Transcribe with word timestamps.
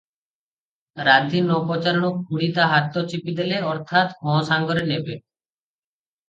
ରାଧୀ 1.07 1.41
ନ 1.49 1.57
ପଚାରୁଣୁ 1.67 2.09
ଖୁଡ଼ି 2.29 2.47
ତା 2.55 2.65
ହାତ 2.71 3.05
ଚିପିଦେଲେ- 3.13 3.61
ଅର୍ଥାତ, 3.73 4.17
ହଁ 4.25 4.41
ସାଙ୍ଗରେ 4.49 4.87
ନେବେ। 4.95 5.21